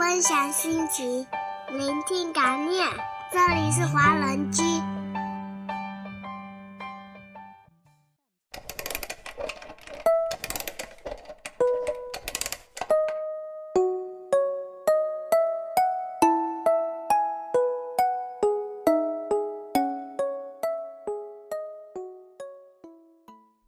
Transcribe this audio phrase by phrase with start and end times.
[0.00, 1.26] 分享心情，
[1.68, 2.88] 聆听感念。
[3.30, 4.62] 这里是华人居。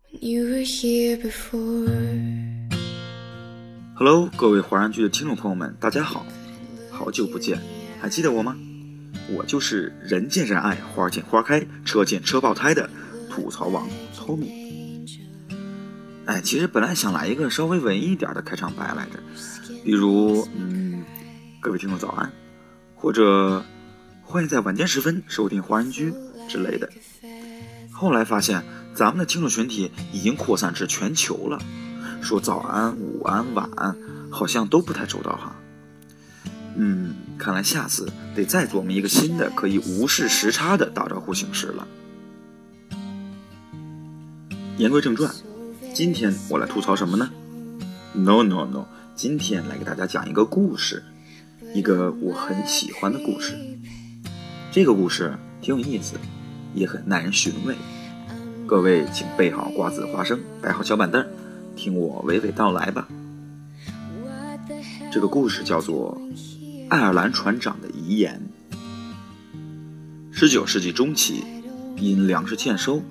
[0.09, 2.52] You were here before.
[3.95, 6.25] Hello，各位华人居的听众朋友们，大家好，
[6.91, 7.61] 好久不见，
[8.01, 8.57] 还记得我吗？
[9.29, 12.89] 我就是人见人爱、花见花开、车见车爆胎的
[13.31, 13.87] 吐槽王
[14.17, 15.07] Tommy。
[16.25, 19.21] 哎，其实本来想来一个稍微文艺一点的开场白来着，
[19.85, 21.05] 比如，嗯，
[21.61, 22.33] 各位听众早安，
[22.95, 23.63] 或者
[24.23, 26.13] 欢迎在晚间时分收听华人居
[26.49, 26.89] 之类的。
[27.93, 28.65] 后来发现。
[28.95, 31.59] 咱们的听众群体已经扩散至全球了，
[32.23, 33.97] 说早安、午安、晚安，
[34.31, 35.57] 好像都不太周到哈。
[36.77, 41.87] 嗯，看来下次得再琢磨一个新的可以无视时差的打招呼形式了。
[44.79, 45.31] 言归正传，
[45.93, 47.29] 今天我来吐槽什么呢
[48.15, 51.03] ？No No No，今天来给大家讲一个故事，
[51.75, 53.55] 一个我很喜欢的故事。
[54.71, 56.15] 这个故事挺有意思，
[56.73, 57.77] 也很耐人寻味。
[58.67, 61.23] 各位，请备好瓜子、花生，摆好小板凳，
[61.83, 63.09] 听我娓娓道来吧。
[65.11, 66.17] 这个故事叫做
[66.89, 68.41] 《爱尔兰船长的遗言》。
[70.31, 71.43] 十九世纪中期，
[71.97, 73.03] 因粮食欠收，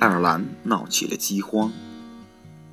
[0.00, 1.72] 爱尔兰闹起了饥荒，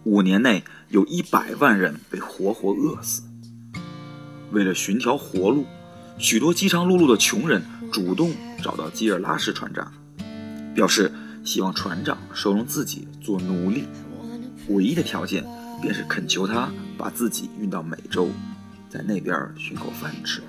[0.04, 3.22] 五年内有一百万人被活活饿死。
[4.52, 5.66] 为了寻条活路，
[6.18, 9.94] 许多饥肠辘辘的穷人主动找到基尔拉什船长，
[10.76, 11.10] 表示。
[11.46, 13.86] 希望船长收容自己做奴隶，
[14.70, 15.46] 唯一的条件
[15.82, 18.30] 便是恳求他把自己运到美洲，
[18.90, 20.42] 在那边寻口饭吃。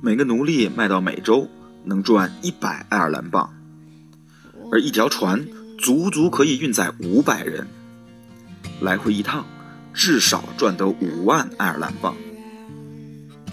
[0.00, 1.48] 每个奴隶卖到美洲
[1.84, 3.52] 能赚一百爱尔兰镑，
[4.70, 5.46] 而一条船
[5.78, 7.66] 足足可以运载五百人，
[8.80, 9.44] 来回一趟
[9.92, 12.14] 至少赚得五万爱尔兰镑。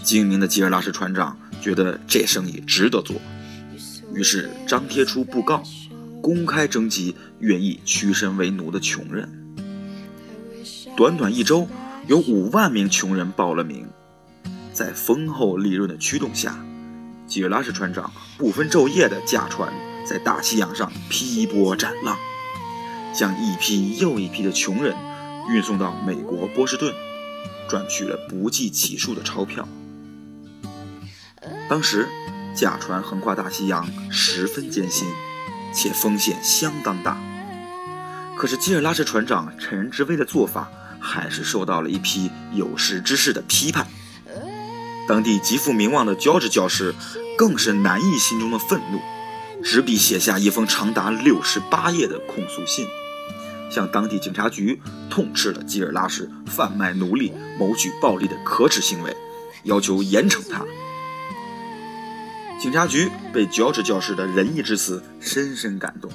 [0.02, 3.16] 精明的吉尔拉什船长觉得这生意值得做。
[4.14, 5.62] 于是张贴出布告，
[6.26, 9.54] 公开征集愿意屈身为奴的穷人。
[10.96, 11.68] 短短一周，
[12.08, 13.86] 有五万名穷人报了名。
[14.72, 16.58] 在丰厚利润的驱动下，
[17.28, 19.72] 吉尔拉什船长不分昼夜地驾船
[20.04, 22.18] 在大西洋上劈波斩浪，
[23.14, 24.96] 将一批又一批的穷人
[25.48, 26.92] 运送到美国波士顿，
[27.68, 29.68] 赚取了不计其数的钞票。
[31.68, 32.08] 当时。
[32.56, 35.06] 驾船横跨大西洋十分艰辛，
[35.76, 37.16] 且风险相当大。
[38.36, 43.86] 可是基尔拉什船长趁人之危的做法，还是受到了一批有识之士的批判。
[45.06, 46.94] 当地极负名望的乔治教师，
[47.38, 49.00] 更是难抑心中的愤怒，
[49.62, 52.86] 执笔写下一封长达六十八页的控诉信，
[53.70, 59.16] 向当地警察局痛斥了基尔拉什贩卖奴隶、谋取暴利的可耻行为，
[59.62, 60.64] 要求严惩他。
[62.66, 66.10] 警察局被乔治教师的仁义之词深深感动，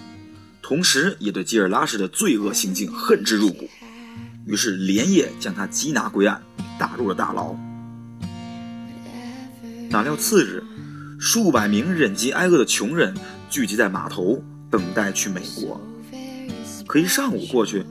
[0.62, 3.70] 同时也对基尔拉什的罪恶行径恨之入骨，
[4.46, 6.44] 于是连夜将他缉拿归案，
[6.78, 7.56] 打入了大牢。
[9.90, 10.62] 哪料次日，
[11.22, 13.16] 数百名忍饥挨饿的穷人
[13.50, 15.80] 聚集在码头，等待去美国。
[16.86, 17.86] 可一上午过去，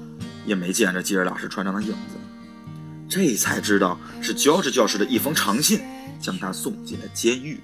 [0.44, 2.19] 也没见着基尔拉什船长的影子，
[3.09, 5.81] 这才知道是乔治教师的一封长信
[6.20, 7.59] 将他送进了监狱。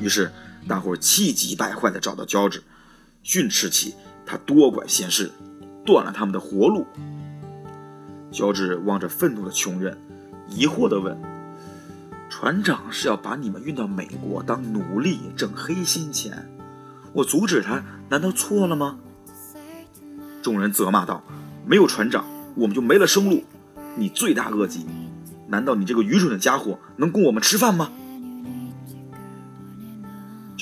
[0.00, 0.30] 于是，
[0.68, 2.62] 大伙气急败坏地找到乔治，
[3.22, 3.94] 训斥起
[4.26, 5.30] 他多管闲事，
[5.84, 6.86] 断了他们的活路。
[8.30, 9.98] 乔治望着愤怒的穷人，
[10.48, 11.16] 疑惑地问
[12.30, 16.48] ：“船长是要把你们运到美国当奴隶，挣黑心钱？
[17.12, 18.98] 我阻止他，难道错了吗？”
[20.42, 21.22] 众人责骂道
[21.66, 22.24] ：“没有船长，
[22.56, 23.44] 我们就没了生路。
[23.94, 24.86] 你罪大恶极，
[25.48, 27.92] 难道你这个愚蠢的家伙能供我们吃饭吗？”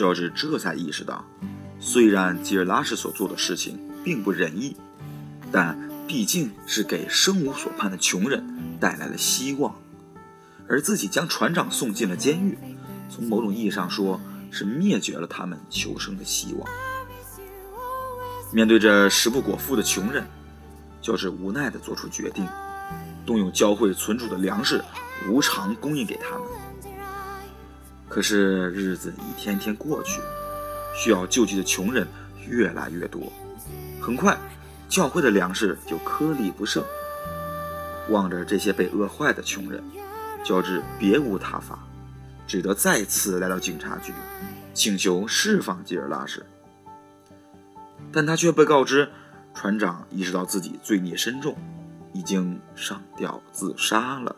[0.00, 1.22] 乔治这才意识到，
[1.78, 4.74] 虽然吉尔拉什所做的事情并不仁义，
[5.52, 8.42] 但毕竟是给生无所盼的穷人
[8.80, 9.74] 带来了希望，
[10.66, 12.56] 而自己将船长送进了监狱，
[13.10, 14.18] 从某种意义上说
[14.50, 16.66] 是灭绝了他们求生的希望。
[18.54, 20.24] 面对着食不果腹的穷人，
[21.02, 22.48] 乔治无奈地做出决定，
[23.26, 24.82] 动用教会存储的粮食，
[25.28, 26.48] 无偿供应给他们。
[28.10, 30.20] 可是日子一天天过去，
[30.96, 32.04] 需要救济的穷人
[32.48, 33.32] 越来越多，
[34.02, 34.36] 很快，
[34.88, 36.84] 教会的粮食就颗粒不剩。
[38.08, 39.80] 望着这些被饿坏的穷人，
[40.44, 41.78] 乔治别无他法，
[42.48, 44.12] 只得再次来到警察局，
[44.74, 46.44] 请求释放吉尔拉什。
[48.10, 49.08] 但他却被告知，
[49.54, 51.56] 船长意识到自己罪孽深重，
[52.12, 54.34] 已经上吊自杀了。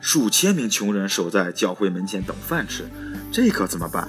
[0.00, 2.88] 数千名穷人守在教会门前等饭吃，
[3.30, 4.08] 这可怎么办？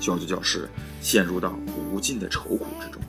[0.00, 0.68] 教教师
[1.00, 1.58] 陷入到
[1.92, 3.02] 无尽的愁苦之中。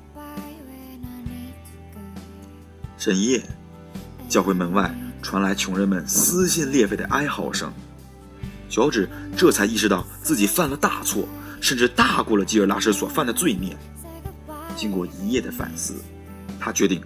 [2.98, 3.42] 深夜，
[4.28, 7.72] 教会门外传来穷人们撕心裂肺的哀嚎声。
[8.70, 9.08] 乔治
[9.38, 11.28] 这才意识到自己犯了大错，
[11.62, 13.78] 甚至大过了吉尔拉什所犯的罪孽。
[14.76, 15.96] 经过一夜的反思，
[16.60, 17.02] 他决定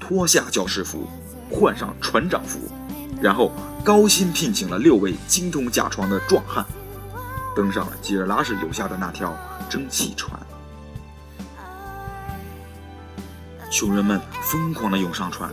[0.00, 1.06] 脱下教师服，
[1.50, 2.58] 换上船长服，
[3.24, 3.50] 然后
[3.82, 6.62] 高薪聘请了六位精通驾床的壮汉，
[7.56, 9.34] 登上了吉尔拉什留下的那条
[9.66, 10.38] 蒸汽船。
[13.70, 15.50] 穷人们疯狂地涌上船，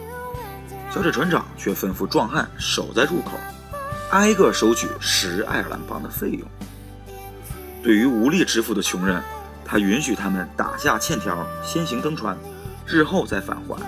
[0.94, 3.40] 小指船长却吩咐壮汉守在入口，
[4.10, 6.46] 挨个收取十爱尔兰镑的费用。
[7.82, 9.24] 对于无力支付的穷人，
[9.64, 12.38] 他允许他们打下欠条，先行登船，
[12.86, 13.82] 日后再返还。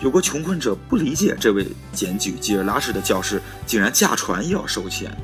[0.00, 5.14] 有个穷困者不理解这位检举吉尔拉什的教师竟然驾船也要收钱，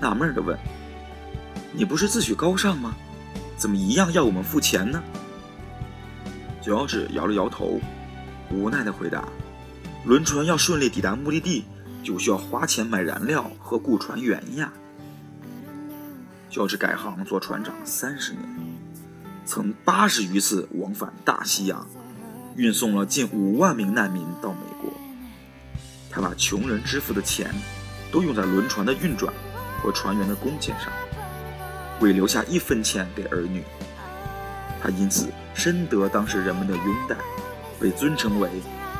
[0.00, 0.56] 纳闷地问
[1.74, 2.94] ：“你不是自诩高尚吗？
[3.56, 5.02] 怎么一样要我们付钱呢？”
[6.62, 7.80] 乔治摇了摇头，
[8.50, 9.28] 无奈地回答
[10.06, 11.64] ：“轮船要顺利抵达目的地，
[12.04, 14.72] 就需要花钱买燃料和雇船员呀。”
[16.48, 18.42] 乔治改行做船长三十年，
[19.44, 21.84] 曾八十余次往返大西洋，
[22.56, 24.90] 运送了近五万名难民到美国。
[26.10, 27.52] 他把穷人支付的钱，
[28.12, 29.32] 都用在轮船的运转
[29.82, 30.92] 和船员的工钱上，
[32.00, 33.62] 未留下一分钱给儿女。
[34.80, 37.16] 他因此深得当时人们的拥戴，
[37.80, 38.48] 被尊称为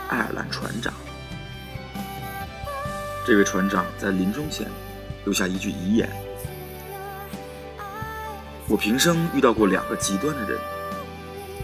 [0.08, 0.92] 爱尔兰船长。
[3.26, 4.66] 这位船长在临终前
[5.24, 6.10] 留下一句遗言
[8.68, 10.58] ：“我平生遇到过两个极端的人，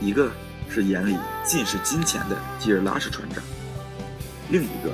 [0.01, 0.31] 一个
[0.71, 3.43] 是眼里尽是金钱的吉尔拉什船长，
[4.51, 4.93] 另一个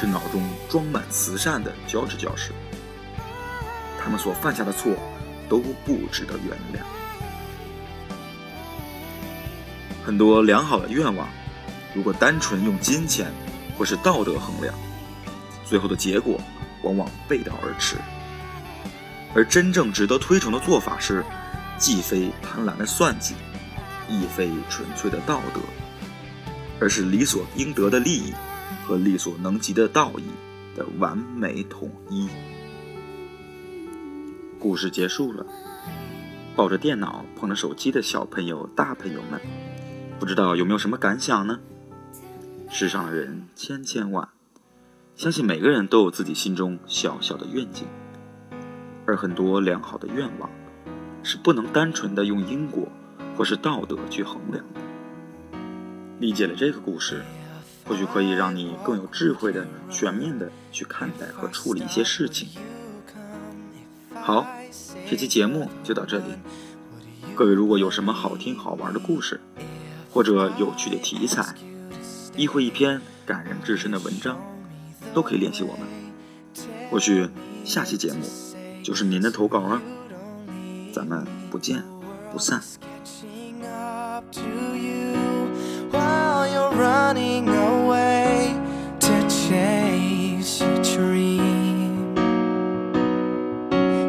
[0.00, 2.52] 是脑中装满慈善的乔治教师。
[4.02, 4.94] 他们所犯下的错
[5.48, 6.82] 都不值得原谅。”
[10.02, 11.28] 很多良好的愿望，
[11.94, 13.30] 如果单纯用金钱
[13.76, 14.74] 或是道德衡量，
[15.66, 16.40] 最后的结果
[16.82, 17.96] 往往背道而驰。
[19.34, 21.22] 而真正值得推崇的做法是，
[21.78, 23.34] 既非贪婪的算计，
[24.10, 25.60] 亦非纯粹的道德，
[26.80, 28.32] 而是理所应得的利益
[28.84, 30.24] 和力所能及的道义
[30.76, 32.28] 的完美统一。
[34.58, 35.46] 故事结束了，
[36.54, 39.40] 抱着电脑捧着手机的小朋友、大朋友们。
[40.18, 41.60] 不知道有没有什么感想呢？
[42.68, 44.28] 世上的人千千万，
[45.16, 47.86] 相信每个人都有自己心中小小的愿景，
[49.06, 50.50] 而很多良好的愿望
[51.22, 52.86] 是不能单纯的用因果
[53.40, 54.80] 或是道德去衡量的。
[56.18, 57.24] 理解了这个故事，
[57.86, 62.50] 或许可以让你更有智慧的、全面的去看待和处理一些事情。
[64.14, 64.46] 好，
[65.08, 66.24] 这期节目就到这里。
[67.34, 69.40] 各位如果有什么好听好玩的故事，
[70.12, 71.54] 或者有趣的题材，
[72.36, 74.38] 亦或一篇感人至深的文章，
[75.14, 75.86] 都可以联系我们。
[76.90, 77.26] 或许
[77.64, 78.18] 下期节目
[78.84, 79.80] 就是您的投稿啊！
[80.92, 81.82] 咱们不见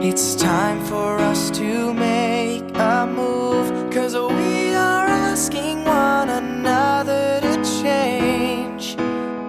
[0.03, 7.63] It's time for us to make a move, cause we are asking one another to
[7.81, 8.95] change.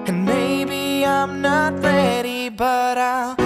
[0.06, 3.41] And maybe I'm not ready, but I'll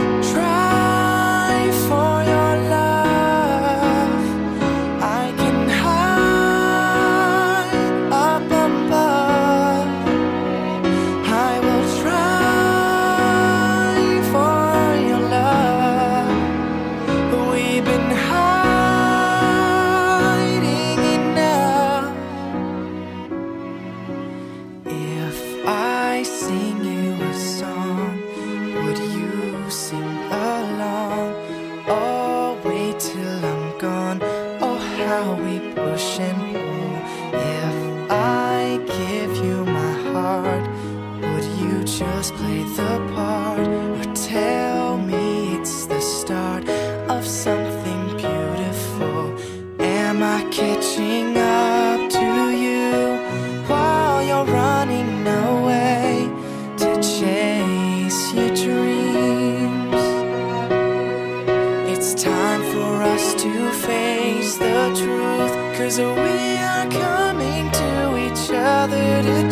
[68.88, 69.45] bothered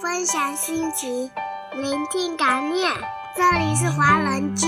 [0.00, 1.28] 分享心情，
[1.74, 2.88] 聆听感念。
[3.36, 4.64] 这里是华人居，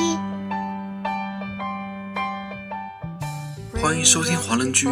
[3.81, 4.89] 欢迎收听华人居，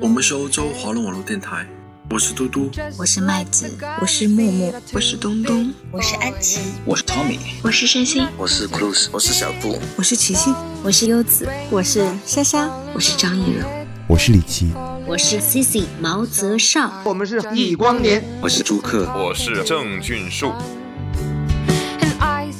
[0.00, 1.66] 我们是欧洲华人网络电台，
[2.08, 3.70] 我是嘟嘟，我是麦子，
[4.00, 13.66] 我是木木，我是东东，我是安琪，我是 Tommy，我是山心，我是 Cruz，我是小布，我是琪琪，我是优子，我是莎莎，我是张艺柔，
[14.08, 14.72] 我是李琦，
[15.12, 20.54] 我是 Cici 毛泽少，我们是易光年，我是朱克，我是郑俊树。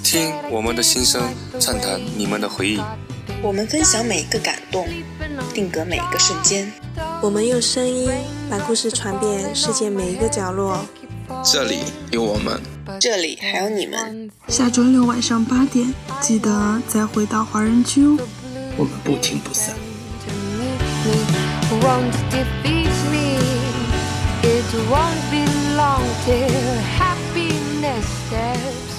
[0.04, 1.22] 听我们的心声，
[1.58, 2.78] 畅谈你们的回忆。
[3.40, 4.86] 我们分享每一个感动，
[5.54, 6.70] 定格每一个瞬间。
[7.22, 8.10] 我们用声音
[8.50, 10.84] 把故事传遍世界每一个角落。
[11.42, 11.78] 这里
[12.10, 12.60] 有我们，
[13.00, 14.30] 这里还有你们。
[14.48, 15.90] 下周六晚上八点，
[16.20, 18.18] 记得再回到华人区哦。
[18.76, 19.74] 我们不听不散。
[21.82, 23.36] won't defeat me.
[24.44, 25.44] It won't be
[25.76, 28.91] long till happiness steps.